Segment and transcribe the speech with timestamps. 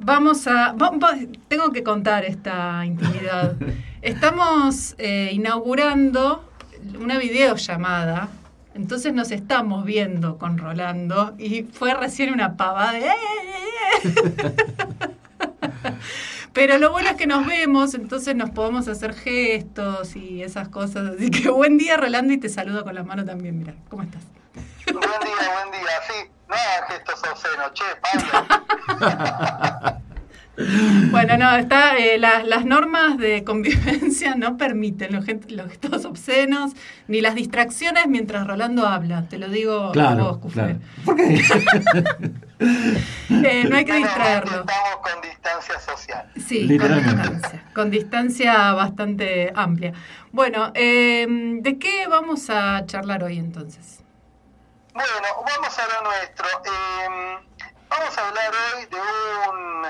[0.00, 0.74] vamos a...
[1.48, 3.56] tengo que contar esta intimidad.
[4.02, 6.44] Estamos eh, inaugurando
[6.98, 8.28] una videollamada.
[8.74, 13.02] Entonces nos estamos viendo con Rolando y fue recién una pavada de...
[16.52, 21.14] Pero lo bueno es que nos vemos, entonces nos podemos hacer gestos y esas cosas.
[21.14, 23.58] Así que buen día, Rolando, y te saludo con la mano también.
[23.58, 24.22] Mira, ¿cómo estás?
[24.86, 26.00] Buen día, buen día.
[26.08, 26.14] Sí,
[26.50, 30.00] no gestos obscenos, che, Pablo.
[31.10, 36.72] Bueno, no, está, eh, las normas de convivencia no permiten los, los, gestos obscenos
[37.08, 39.26] ni las distracciones mientras Rolando habla.
[39.28, 40.78] Te lo digo a vos, Cufer.
[41.04, 41.42] ¿Por qué?
[42.62, 44.60] Eh, no hay que distraerlo.
[44.60, 46.30] Estamos con distancia social.
[46.36, 49.94] Sí, con distancia, con distancia bastante amplia.
[50.30, 53.99] Bueno, em, ¿de qué vamos a charlar hoy entonces?
[55.00, 56.46] Bueno, vamos a lo nuestro.
[56.62, 57.40] Em,
[57.88, 59.00] vamos a hablar hoy de
[59.48, 59.86] un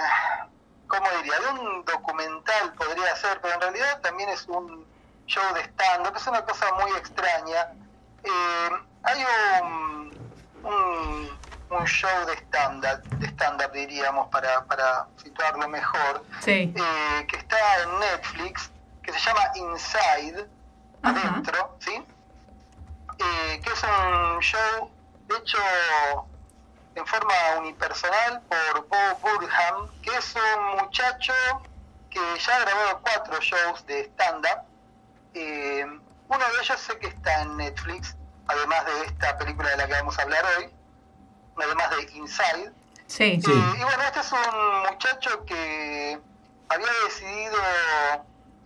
[0.86, 1.38] ¿cómo diría?
[1.40, 4.86] De un documental podría ser, pero en realidad también es un
[5.26, 7.72] show de stand-up, es una cosa muy extraña.
[8.22, 8.70] Eh,
[9.02, 9.24] hay
[9.62, 10.30] un,
[10.62, 17.98] un, show de stand-up, de stand diríamos, para, para situarlo mejor, eh, que está en
[17.98, 18.70] Netflix,
[19.02, 20.46] que se llama Inside,
[21.02, 22.04] adentro, ¿sí?
[23.18, 24.90] Eh, que es un show,
[25.30, 25.58] de hecho,
[26.96, 31.32] en forma unipersonal por Bo Burham, que es un muchacho
[32.10, 34.64] que ya ha grabado cuatro shows de stand-up.
[35.34, 38.16] Eh, uno de ellos sé que está en Netflix,
[38.48, 40.68] además de esta película de la que vamos a hablar hoy,
[41.62, 42.72] además de Inside.
[43.06, 43.24] Sí.
[43.24, 46.18] Eh, y bueno, este es un muchacho que
[46.68, 47.56] había decidido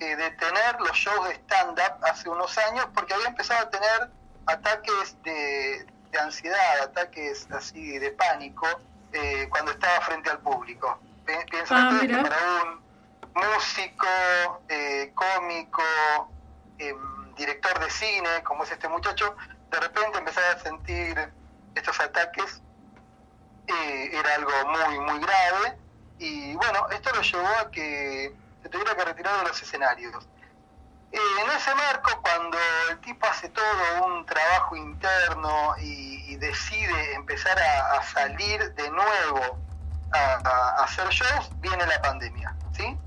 [0.01, 4.11] eh, detener los shows de stand-up hace unos años porque había empezado a tener
[4.47, 8.67] ataques de, de ansiedad, ataques así de pánico,
[9.13, 10.99] eh, cuando estaba frente al público.
[11.27, 12.81] Piensa ah, que para un
[13.35, 14.07] músico,
[14.69, 15.83] eh, cómico,
[16.79, 19.37] em, director de cine, como es este muchacho,
[19.71, 21.33] de repente empezaba a sentir
[21.75, 22.63] estos ataques,
[23.67, 25.77] eh, era algo muy, muy grave,
[26.19, 30.29] y bueno, esto lo llevó a que se tuviera que retirar de los escenarios.
[31.17, 32.59] En ese marco, cuando
[32.91, 39.59] el tipo hace todo un trabajo interno y decide empezar a, salir de nuevo
[40.13, 42.99] a, hacer shows, viene la pandemia, ¿sí?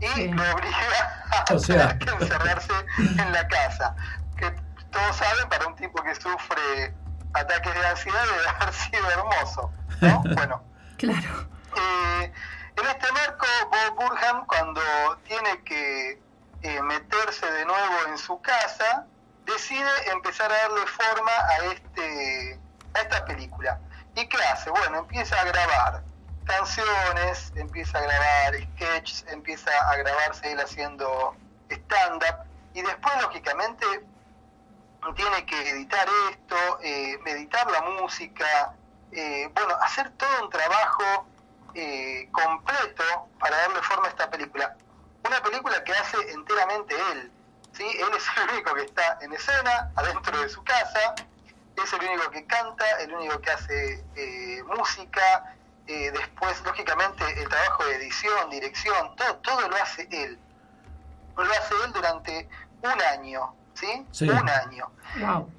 [0.00, 3.94] Y lo obliga a tener que encerrarse en la casa.
[4.36, 4.50] Que
[4.90, 6.94] todos saben, para un tipo que sufre
[7.34, 10.22] ataques de ansiedad debe haber sido hermoso, ¿no?
[10.34, 10.62] Bueno.
[10.96, 11.48] Claro.
[11.76, 12.32] Eh,
[12.76, 14.80] en este marco, Bob Burham, cuando
[15.26, 16.20] tiene que
[16.62, 19.06] eh, meterse de nuevo en su casa,
[19.44, 22.60] decide empezar a darle forma a este
[22.94, 23.78] a esta película.
[24.14, 24.70] ¿Y qué hace?
[24.70, 26.02] Bueno, empieza a grabar
[26.44, 31.36] canciones, empieza a grabar sketches, empieza a grabarse él haciendo
[31.70, 33.86] stand-up y después, lógicamente,
[35.14, 38.74] tiene que editar esto, eh, editar la música,
[39.12, 41.26] eh, bueno, hacer todo un trabajo
[41.74, 43.04] eh, completo
[43.38, 44.76] para darle forma a esta película.
[45.28, 47.30] Una película que hace enteramente él,
[47.72, 47.84] ¿sí?
[47.84, 51.14] Él es el único que está en escena, adentro de su casa,
[51.76, 55.54] es el único que canta, el único que hace eh, música,
[55.86, 60.38] eh, después, lógicamente, el trabajo de edición, dirección, todo, todo lo hace él.
[61.36, 62.48] Lo hace él durante
[62.82, 64.06] un año, ¿sí?
[64.22, 64.90] Un año.
[65.20, 65.50] Wow.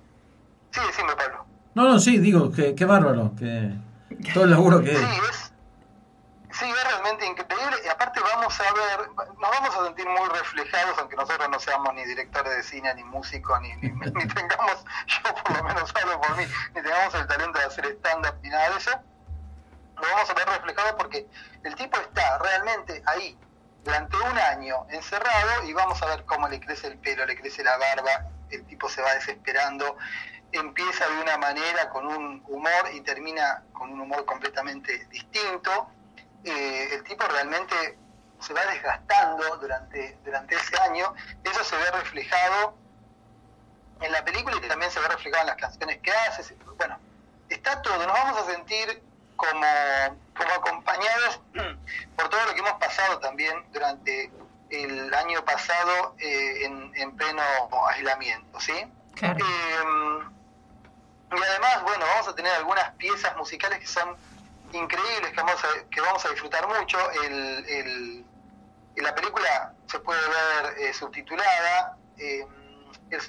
[0.71, 1.45] Sí, decime, Pablo.
[1.75, 3.71] No, no, sí, digo, que, qué bárbaro, que
[4.33, 5.49] todo el laburo que Sí, es,
[6.51, 8.18] Sí, es realmente increíble y aparte
[8.69, 12.63] a ver, nos vamos a sentir muy reflejados, aunque nosotros no seamos ni directores de
[12.63, 16.43] cine, ni músicos, ni, ni, tengamos, yo por lo menos hablo por mí,
[16.75, 18.91] ni tengamos el talento de hacer stand-up ni nada de eso,
[19.95, 21.27] lo vamos a ver reflejado porque
[21.63, 23.37] el tipo está realmente ahí
[23.83, 27.63] durante un año encerrado y vamos a ver cómo le crece el pelo, le crece
[27.63, 29.97] la barba, el tipo se va desesperando,
[30.51, 35.89] empieza de una manera con un humor y termina con un humor completamente distinto.
[36.43, 37.97] Eh, el tipo realmente
[38.39, 41.13] se va desgastando durante, durante ese año.
[41.43, 42.75] Eso se ve reflejado
[44.01, 46.55] en la película y también se ve reflejado en las canciones que hace.
[46.77, 46.97] Bueno,
[47.49, 47.97] está todo.
[48.05, 49.03] Nos vamos a sentir
[49.35, 49.67] como,
[50.37, 51.41] como acompañados
[52.15, 54.31] por todo lo que hemos pasado también durante
[54.69, 57.41] el año pasado eh, en, en, pleno
[57.87, 58.73] aislamiento, ¿sí?
[58.73, 59.39] Eh,
[61.31, 64.15] y además, bueno, vamos a tener algunas piezas musicales que son
[64.73, 66.97] increíbles que vamos a, que vamos a disfrutar mucho.
[67.23, 68.25] El, el,
[69.01, 71.97] la película se puede ver eh, subtitulada.
[72.17, 72.45] Eh,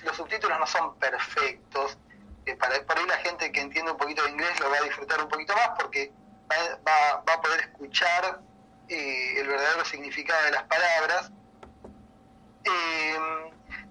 [0.05, 1.99] los subtítulos no son perfectos.
[2.46, 4.82] Eh, para, por ahí la gente que entiende un poquito de inglés lo va a
[4.82, 6.12] disfrutar un poquito más porque
[6.50, 8.40] va, va, a poder escuchar
[8.88, 11.31] eh, el verdadero significado de las palabras.
[12.64, 13.19] Eh,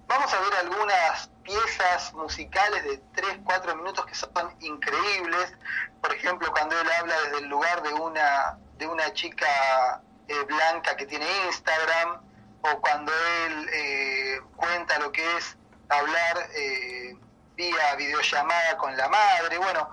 [0.07, 5.53] vamos a ver algunas piezas musicales de 3, 4 minutos que son increíbles.
[6.01, 10.95] Por ejemplo, cuando él habla desde el lugar de una, de una chica eh, blanca
[10.95, 12.21] que tiene Instagram,
[12.61, 13.11] o cuando
[13.45, 15.57] él eh, cuenta lo que es
[15.89, 17.17] hablar eh,
[17.55, 19.57] vía videollamada con la madre.
[19.57, 19.89] Bueno,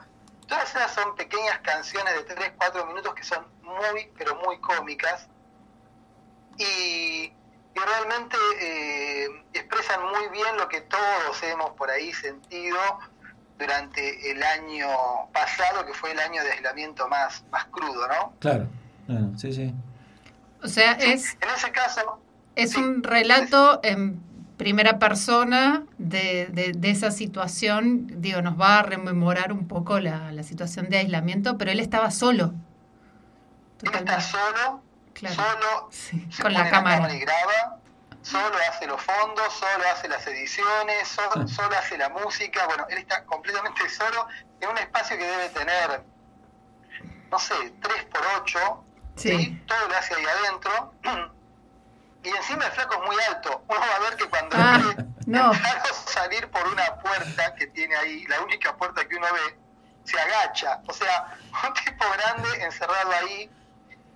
[0.46, 5.28] todas esas son pequeñas canciones de 3, 4 minutos que son muy, pero muy cómicas.
[6.58, 7.32] Y,
[7.74, 12.78] y realmente eh, expresan muy bien lo que todos hemos por ahí sentido
[13.58, 14.88] durante el año
[15.32, 18.34] pasado, que fue el año de aislamiento más, más crudo, ¿no?
[18.38, 18.68] Claro,
[19.06, 19.74] claro, sí, sí.
[20.66, 22.20] O sea, es, En ese caso,
[22.56, 22.78] es sí.
[22.80, 24.20] un relato en
[24.56, 28.06] primera persona de, de, de esa situación.
[28.20, 32.10] Digo, nos va a rememorar un poco la, la situación de aislamiento, pero él estaba
[32.10, 32.52] solo.
[33.82, 34.82] él está solo,
[35.14, 35.34] Claro.
[35.34, 37.14] solo Sí, se con la cámara.
[37.14, 37.78] y graba,
[38.22, 42.66] solo hace los fondos, solo hace las ediciones, solo, solo hace la música.
[42.66, 44.26] Bueno, él está completamente solo
[44.60, 46.02] en un espacio que debe tener,
[47.30, 48.84] no sé, 3 por 8
[49.16, 49.62] Sí.
[49.66, 50.92] todo lo hace ahí adentro.
[52.22, 53.62] Y encima el flaco es muy alto.
[53.68, 54.80] Uno va a ver que cuando Ah,
[55.26, 55.52] no.
[56.08, 59.56] salir por una puerta que tiene ahí, la única puerta que uno ve,
[60.02, 60.80] se agacha.
[60.88, 63.48] O sea, un tipo grande encerrado ahí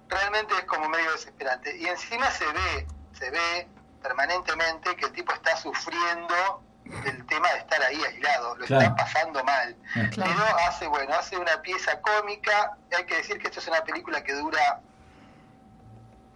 [0.09, 1.77] realmente es como medio desesperante.
[1.77, 2.87] Y encima se ve,
[3.17, 3.69] se ve
[4.03, 6.65] permanentemente que el tipo está sufriendo
[7.05, 8.83] el tema de estar ahí aislado, lo Claro.
[8.83, 9.77] está pasando mal.
[9.95, 10.33] Ah, Claro.
[10.35, 12.77] Pero hace, bueno, hace una pieza cómica.
[12.97, 14.81] Hay que decir que esto es una película que dura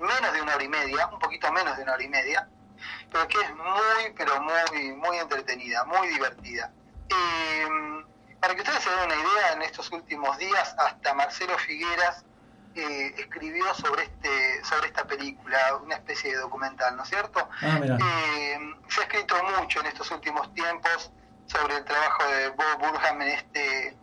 [0.05, 2.49] menos de una hora y media, un poquito menos de una hora y media,
[3.11, 6.73] pero que es muy, pero muy, muy entretenida, muy divertida.
[7.09, 8.05] Eh,
[8.41, 12.25] para que ustedes se den una idea, en estos últimos días hasta Marcelo Figueras
[12.75, 17.49] eh, escribió sobre este sobre esta película, una especie de documental, ¿no es cierto?
[17.63, 17.79] Ah.
[17.83, 18.59] Eh,
[18.89, 21.11] se ha escrito mucho en estos últimos tiempos
[21.47, 23.97] sobre el trabajo de Bob Burham en este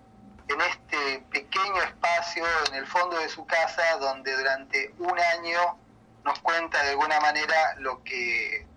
[0.48, 5.78] en este pequeño espacio en el fondo de su casa donde durante un año
[6.24, 8.68] nos cuenta de alguna manera lo que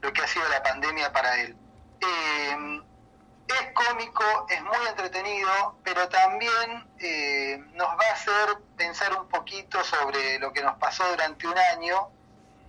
[0.00, 1.56] lo que ha sido la pandemia para él.
[2.00, 2.82] Eh,
[3.48, 9.82] es cómico, es muy entretenido, pero también eh, nos va a hacer pensar un poquito
[9.84, 12.08] sobre lo que nos pasó durante un año,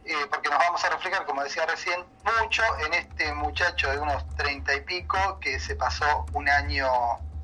[0.05, 2.05] eh, porque nos vamos a reflejar, como decía recién,
[2.39, 6.89] mucho en este muchacho de unos treinta y pico que se pasó un año,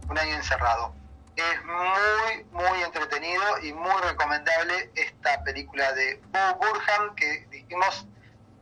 [0.09, 0.93] un año encerrado.
[1.35, 8.05] Es muy, muy entretenido y muy recomendable esta película de Bo Burham que dijimos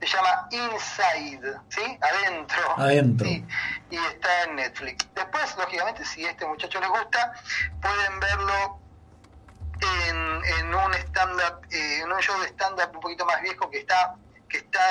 [0.02, 2.00] se llama Inside, ¿sí?
[2.02, 2.74] Adentro.
[2.78, 3.28] Adentro.
[3.28, 3.46] Sí,
[3.92, 5.08] y está en Netflix.
[5.14, 7.34] Después, lógicamente, si a este muchacho les gusta,
[7.82, 8.80] pueden verlo
[10.08, 13.80] en, en un stand-up, eh, en un show de stand-up un poquito más viejo que
[13.80, 14.16] está
[14.52, 14.82] que está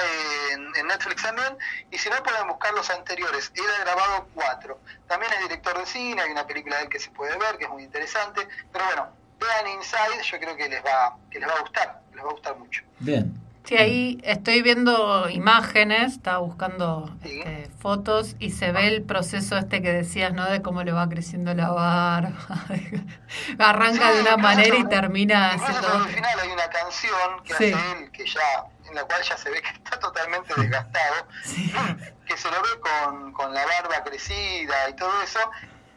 [0.53, 1.57] en, Netflix también,
[1.91, 3.53] y si no pueden buscar los anteriores.
[3.55, 4.81] Él ha grabado cuatro.
[5.07, 7.65] También es director de cine, hay una película de él que se puede ver, que
[7.65, 9.09] es muy interesante, pero bueno,
[9.39, 12.33] vean Inside, yo creo que les va, que les va a gustar, les va a
[12.33, 12.83] gustar mucho.
[12.99, 13.40] Bien.
[13.65, 17.39] Sí, ahí estoy viendo imágenes, estaba buscando Sí.
[17.41, 20.45] este, fotos y se ve el proceso este que decías, ¿no?
[20.47, 22.33] De cómo le va creciendo la barba.
[23.59, 26.05] Arranca Sí, de una manera y termina haciendo otra.
[26.13, 27.73] final hay una canción que Sí.
[27.73, 31.27] hace él, que ya, en la cual ya se ve que está totalmente desgastado,
[32.27, 35.39] que se lo ve con, con la barba crecida y todo eso,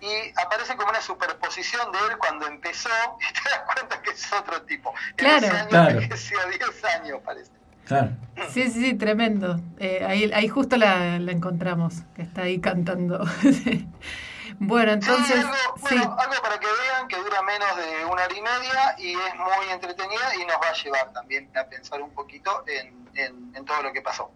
[0.02, 2.90] y aparece como una superposición de él cuando empezó,
[3.30, 3.93] y te das cuenta
[4.34, 4.94] es otro tipo.
[5.12, 5.46] En Claro.
[5.48, 5.90] ese año Claro.
[5.92, 7.52] envejeció 10 años, parece.
[7.86, 8.12] Claro.
[8.50, 9.60] Sí, sí, sí, tremendo.
[9.78, 13.26] Eh, ahí, ahí justo la, la encontramos, que está ahí cantando.
[14.60, 18.24] bueno, entonces, sí, algo, sí, bueno, algo para que vean que dura menos de una
[18.24, 22.02] hora y media y es muy entretenida y nos va a llevar también a pensar
[22.02, 24.32] un poquito en, en, en todo lo que pasó.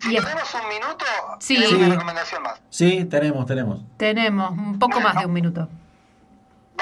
[0.00, 0.24] Si Bien.
[0.24, 1.04] tenemos un minuto,
[1.38, 1.54] Sí.
[1.54, 2.60] tenemos una recomendación más.
[2.70, 3.80] Sí, tenemos, tenemos.
[3.96, 5.68] tenemos un poco más de un minuto.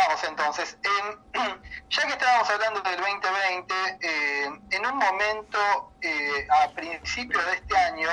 [0.07, 1.19] Vamos entonces, en-
[1.91, 7.77] ya que estábamos hablando del 2020, eh, en un momento eh, a principios de este
[7.77, 8.09] año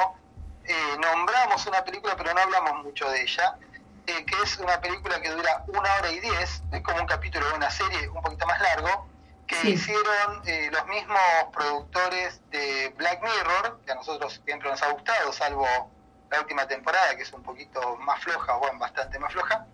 [0.65, 3.57] eh, nombramos una película, pero no hablamos mucho de ella,
[4.05, 7.53] que es una película que dura una hora y diez, es como un capítulo de
[7.55, 9.07] una serie un poquito más largo,
[9.47, 9.69] que Sí.
[9.71, 11.19] hicieron los mismos
[11.53, 15.65] productores de Black Mirror, que a nosotros siempre nos ha gustado, salvo
[16.29, 19.65] la última temporada, que es un poquito más floja, o bueno, bastante más floja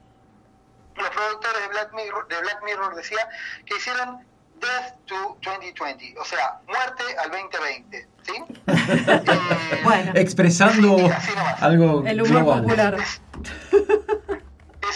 [0.96, 3.28] los productores de Black Mirror, de Black Mirror decía
[3.66, 4.26] que hicieron
[4.60, 8.34] Death to 2020, o sea, muerte al 2020, ¿sí?
[8.68, 10.12] Eh, Bueno.
[10.16, 11.12] Expresando Sí,
[11.60, 12.62] algo El humor global.
[12.64, 12.96] popular.
[12.98, 13.22] es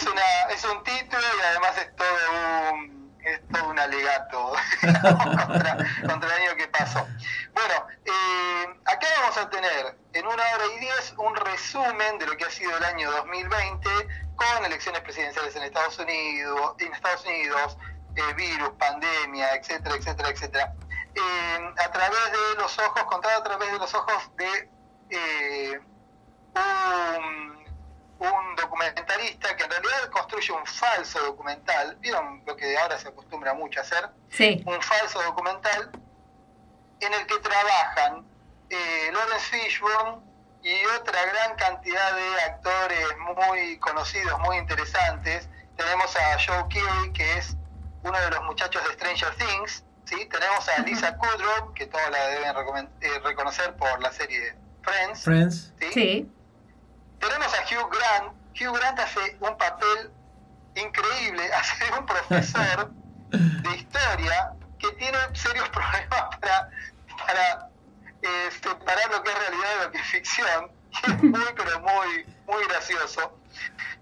[0.06, 0.22] una
[0.54, 5.76] es un título y además es todo un es todo un alegato contra,
[6.08, 7.06] contra el año que pasó pasó.
[7.52, 12.36] Bueno, eh, acá vamos a tener en una hora y diez un resumen de lo
[12.38, 13.90] que ha sido el año 2020
[14.64, 17.76] elecciones presidenciales en Estados Unidos, en Estados Unidos,
[18.16, 20.74] eh, virus, pandemia, etcétera, etcétera, etcétera.
[21.14, 24.70] Eh, a través de los ojos, contado a través de los ojos de
[25.10, 25.80] eh,
[26.54, 27.64] un,
[28.18, 31.96] un documentalista que en realidad construye un falso documental.
[32.00, 34.08] ¿Vieron lo que ahora se acostumbra mucho a hacer?
[34.30, 34.62] Sí.
[34.66, 35.90] un falso documental
[37.00, 38.26] en el que trabajan
[39.12, 40.27] Lawrence Fishburne
[40.62, 45.48] y otra gran cantidad de actores muy conocidos, muy interesantes.
[45.76, 47.56] Tenemos a Joe Keery, que es
[48.02, 49.84] uno de los muchachos de Stranger Things.
[50.04, 50.26] ¿sí?
[50.26, 55.22] Tenemos a Lisa Kudrow, que todos la deben eh, reconocer por la serie Friends.
[55.22, 55.72] Friends.
[55.78, 55.92] ¿sí?
[55.92, 56.32] Sí.
[57.20, 58.34] Tenemos a Hugh Grant.
[58.54, 60.10] Hugh Grant hace un papel
[60.74, 62.90] increíble, hace un profesor
[63.30, 66.70] de historia que tiene serios problemas para,
[67.26, 67.67] para
[68.62, 70.70] separar lo que es realidad de lo que es ficción.
[71.06, 73.38] Y es muy, pero muy, muy gracioso.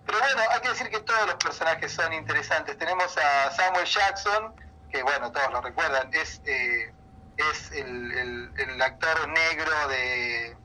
[0.07, 2.79] Pero bueno, hay que decir que todos los personajes son interesantes.
[2.79, 4.55] Tenemos a Samuel Jackson,
[4.91, 6.93] que bueno, todos lo recuerdan, es, eh,
[7.37, 10.57] es el, el- el actor negro de,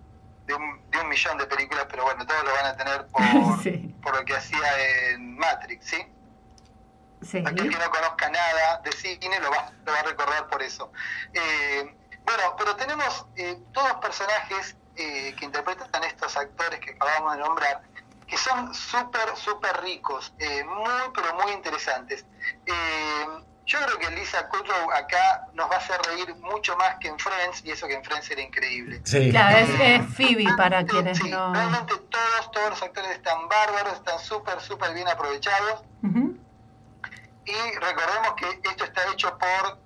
[0.45, 3.23] de, un, de un millón de películas, pero bueno, todos lo van a tener por,
[3.63, 3.95] Sí.
[4.03, 6.05] por lo que hacía en Matrix, ¿sí?
[7.23, 7.39] Sí.
[7.45, 10.91] Aquel que no conozca nada de cine lo va, lo va a recordar por eso.
[11.33, 11.95] Eh,
[12.35, 17.39] bueno, pero tenemos eh, todos personajes eh, que interpretan a estos actores que acabamos de
[17.43, 17.81] nombrar,
[18.27, 22.25] que son súper, súper ricos, eh, muy, pero muy interesantes.
[22.65, 23.25] Eh,
[23.65, 27.17] yo creo que Lisa Kudrow acá nos va a hacer reír mucho más que en
[27.19, 29.01] Friends, y eso que en Friends era increíble.
[29.05, 29.29] Sí.
[29.31, 31.53] Claro, es, es Phoebe para quienes Sí, no.
[31.53, 35.83] realmente todos, todos los actores están bárbaros, están súper, súper bien aprovechados.
[37.45, 39.79] Y recordemos que esto está hecho por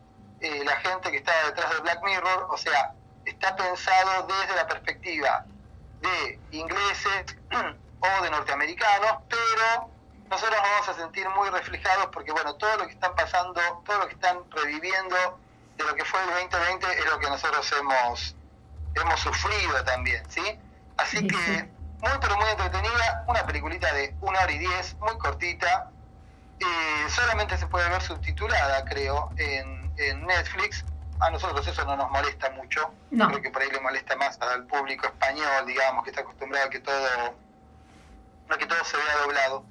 [0.46, 2.94] eh, la gente que está detrás de Black Mirror, o sea,
[3.26, 5.44] está pensado desde la perspectiva
[6.02, 7.36] de ingleses
[8.00, 9.90] o de norteamericanos, pero
[10.30, 13.98] nosotros nos vamos a sentir muy reflejados porque, bueno, todo lo que están pasando, todo
[13.98, 15.16] lo que están reviviendo
[15.78, 18.36] de lo que fue el 2020 es lo que nosotros hemos,
[18.94, 20.60] hemos sufrido también, ¿sí?
[20.98, 21.70] Así Sí, que
[22.02, 25.90] muy, pero muy entretenida, una peliculita de una hora y diez, muy cortita,
[26.60, 30.84] eh, solamente se puede ver subtitulada, creo, en, en Netflix.
[31.20, 32.94] A nosotros eso no nos molesta mucho.
[33.12, 33.28] No.
[33.30, 36.70] Creo que por ahí le molesta más al público español, digamos, que está acostumbrado a
[36.70, 37.36] que todo,
[38.50, 39.66] a que todo se vea doblado.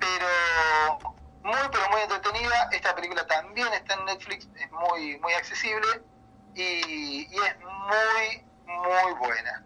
[0.00, 0.98] Pero
[1.44, 2.68] muy, pero muy entretenida.
[2.72, 6.02] Esta película también está en Netflix, es muy, muy accesible
[6.54, 9.64] y, y es muy, muy buena.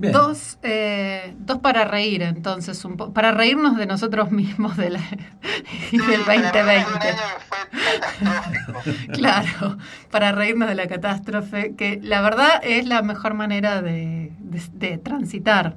[0.00, 0.12] Bien.
[0.14, 5.00] Dos, eh, dos para reír, entonces, un po- para reírnos de nosotros mismos de la,
[5.92, 6.90] y del Sí, la verdad que 2020.
[6.90, 7.58] Un año que fue
[8.00, 9.12] catastrófico.
[9.12, 9.78] Claro,
[10.10, 14.98] para reírnos de la catástrofe, que la verdad es la mejor manera de, de- de
[14.98, 15.76] transitar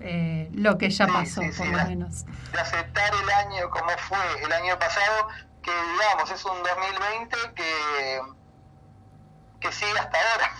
[0.00, 2.24] eh, lo que ya Sí, pasó, sí, sí, por lo la- menos.
[2.52, 5.28] de aceptar el año como fue el año pasado,
[5.62, 8.20] que digamos es un 2020 que,
[9.60, 10.50] que sigue hasta ahora.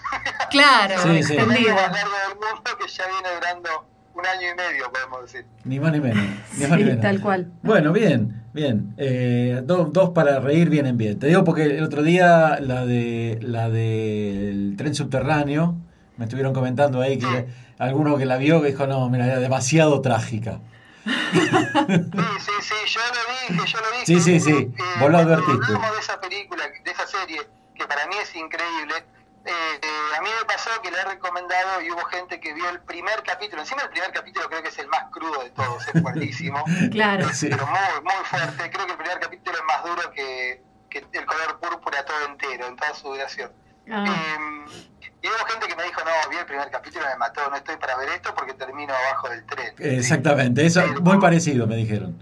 [0.50, 1.34] Claro, Sí, sí.
[1.34, 1.74] El año más extendida.
[1.90, 3.68] largo del mundo que ya viene durando
[4.14, 5.46] un año y medio, podemos decir.
[5.64, 6.24] Ni más ni menos.
[6.56, 7.00] Ni más ni Sí, menos.
[7.02, 7.52] tal cual.
[7.62, 8.94] Bueno, bien, bien.
[8.96, 11.18] Eh, do- dos para reír vienen bien.
[11.18, 15.76] Te digo porque el otro día la de la del tren subterráneo
[16.16, 17.46] me estuvieron comentando ahí que
[17.78, 20.58] alguno que la vio que dijo no, mira, era demasiado trágica.
[21.04, 24.06] Sí, sí, sí, yo lo dije, yo lo dije.
[24.06, 25.66] Sí, sí, sí, Eh, vos lo advertiste.
[25.66, 27.40] hablamos de esa película, de esa serie,
[27.78, 28.96] que para mí es increíble,
[29.44, 32.68] eh, eh, a mí me pasó que le he recomendado y hubo gente que vio
[32.68, 33.62] el primer capítulo.
[33.62, 36.64] Encima el primer capítulo creo que es el más crudo de todos, es fuertísimo.
[36.90, 37.28] Claro.
[37.32, 37.48] Sí.
[37.48, 38.70] pero muy, muy fuerte.
[38.70, 42.66] Creo que el primer capítulo es más duro que, que el color púrpura todo entero,
[42.66, 43.52] en toda su duración.
[43.90, 44.88] Ah, Eh,
[45.22, 47.56] y hubo gente que me dijo, no, vi el primer capítulo y me mató, no
[47.56, 49.74] estoy para ver esto porque termino abajo del tren.
[49.78, 52.18] Exactamente, eso muy parecido me dijeron.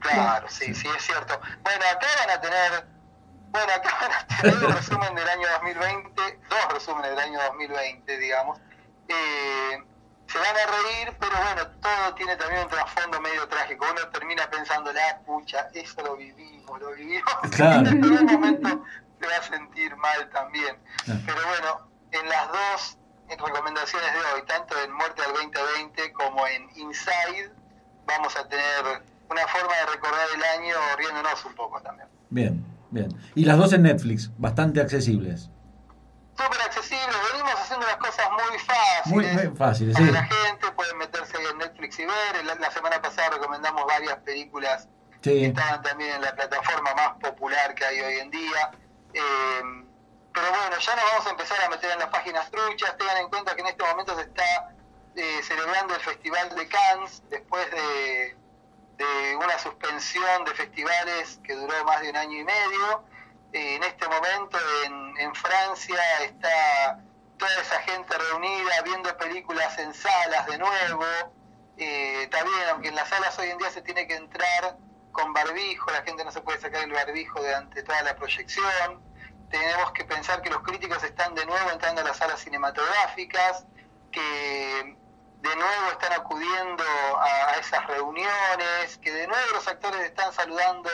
[0.00, 1.40] Claro, sí, sí, es cierto.
[1.62, 2.86] Bueno, acá van a tener,
[3.54, 8.18] bueno, acá van a tener un resumen del año 2020, dos resúmenes del año 2020,
[8.18, 8.58] digamos.
[9.06, 9.84] Eh,
[10.26, 13.86] se van a reír, pero bueno, todo tiene también un trasfondo medio trágico.
[13.88, 17.32] Uno termina pensando, la pucha, eso lo vivimos, lo vivimos.
[17.54, 17.88] Claro.
[17.88, 18.84] en algún momento
[19.20, 20.76] se va a sentir mal también.
[21.04, 21.20] Claro.
[21.24, 26.68] Pero bueno, en las dos recomendaciones de hoy, tanto en Muerte al 2020 como en
[26.74, 27.52] Inside,
[28.04, 32.08] vamos a tener una forma de recordar el año riéndonos un poco también.
[32.30, 33.08] Bien, bien.
[33.34, 35.50] Y las dos en Netflix, bastante accesibles.
[36.36, 39.34] Súper accesible, venimos haciendo las cosas muy fáciles.
[39.34, 40.04] Muy, fáciles, sí.
[40.04, 42.44] la gente, pueden meterse ahí en Netflix y ver.
[42.44, 44.88] La, la semana pasada recomendamos varias películas
[45.22, 48.70] que estaban también en la plataforma más popular que hay hoy en día.
[49.14, 49.84] Eh,
[50.34, 52.96] pero bueno, ya nos vamos a empezar a meter en las páginas truchas.
[52.98, 54.74] Tengan en cuenta que en este momento se está
[55.14, 58.36] eh, celebrando el Festival de Cannes después de,
[58.96, 63.04] de, una suspensión de festivales que duró más de un año y medio.
[63.52, 66.98] Eh, en este momento en, en Francia está
[67.38, 71.04] toda esa gente reunida viendo películas en salas de nuevo.
[71.76, 74.76] Eh, está bien, aunque en las salas hoy en día se tiene que entrar
[75.12, 79.02] con barbijo, la gente no se puede sacar el barbijo durante toda la proyección
[79.54, 83.64] tenemos que pensar que los críticos están de nuevo entrando a las salas cinematográficas,
[84.10, 84.96] que
[85.44, 86.84] de nuevo están acudiendo
[87.20, 90.88] a, esas reuniones, que de nuevo los actores están saludando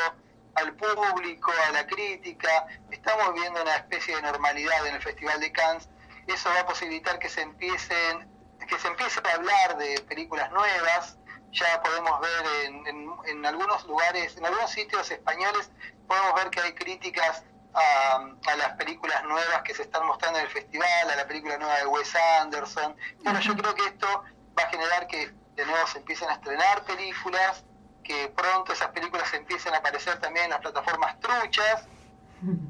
[0.55, 2.67] al público, a la crítica.
[2.91, 5.89] Estamos viendo una especie de normalidad en el Festival de Cannes.
[6.27, 8.29] Eso va a posibilitar que se empiecen,
[8.67, 11.17] que se empiece a hablar de películas nuevas.
[11.53, 15.71] Ya podemos ver en, en algunos lugares, en algunos sitios españoles,
[16.09, 20.51] podemos ver que hay críticas a, las películas nuevas que se están mostrando en el
[20.51, 22.97] festival, a la película nueva de Wes Anderson.
[23.23, 24.25] Bueno, yo creo que esto
[24.61, 27.65] va a generar que de nuevo se empiecen a estrenar películas,
[28.03, 31.85] que pronto esas películas se empiecen a aparecer también en las plataformas truchas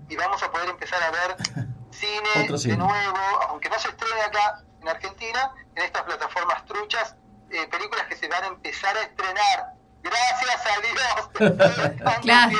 [0.09, 1.37] y vamos a poder empezar a ver
[1.91, 3.19] cine, de nuevo,
[3.49, 7.15] aunque no se estrene acá en Argentina, en estas plataformas truchas,
[7.51, 12.13] eh, películas que se van a empezar a estrenar Gracias a Dios.
[12.23, 12.59] claro.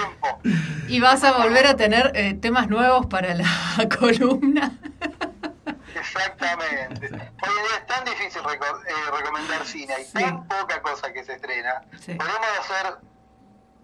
[0.89, 3.49] Y vas a volver a tener eh, temas nuevos para la
[3.99, 4.73] columna.
[6.01, 7.07] Exactamente.
[7.07, 11.35] Hoy en día es tan difícil eh, recomendar cine, hay tan poca cosa que se
[11.35, 11.83] estrena.
[11.91, 12.97] Podemos hacer,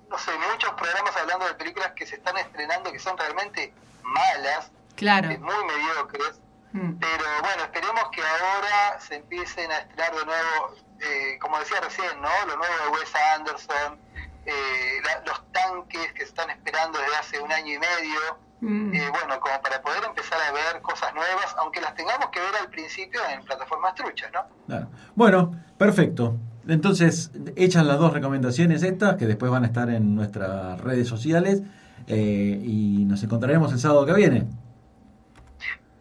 [0.08, 4.70] no sé, muchos programas hablando de películas que se están estrenando que son realmente malas,
[4.94, 5.28] claro.
[5.28, 6.40] muy mediocres.
[6.72, 6.98] Mm.
[6.98, 12.20] Pero bueno, esperemos que ahora se empiecen a estrenar de nuevo eh, como decía recién,
[12.20, 12.30] ¿no?
[12.46, 13.98] Lo nuevo de Wes Anderson,
[14.46, 18.38] eh, los tanques que se están esperando desde hace un año y medio.
[18.60, 18.94] Mm.
[18.94, 22.54] Eh, bueno, como para poder empezar a ver cosas nuevas, aunque las tengamos que ver
[22.60, 24.40] al principio en plataformas truchas, ¿no?
[24.66, 24.88] Claro.
[25.14, 26.36] Bueno, perfecto.
[26.66, 31.62] Entonces, echan las dos recomendaciones estas, que después van a estar en nuestras redes sociales,
[32.08, 34.46] y nos encontraremos el sábado que viene.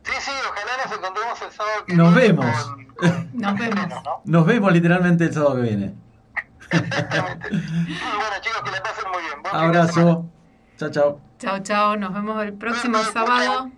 [0.03, 2.33] Sí, sí, ojalá nos encontremos el sábado que nos viene.
[2.33, 2.75] Vemos.
[3.33, 3.87] Nos vemos.
[4.23, 5.95] Nos vemos literalmente el sábado que viene.
[6.71, 7.49] Exactamente.
[7.49, 9.41] bueno, chicos, que la pasen muy bien.
[9.51, 10.29] Abrazo.
[10.77, 11.19] Chao, chao.
[11.39, 11.97] Chao, chao.
[11.97, 13.71] Nos vemos el próximo sábado.